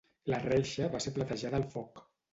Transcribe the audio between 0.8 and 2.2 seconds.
va ser platejada al foc.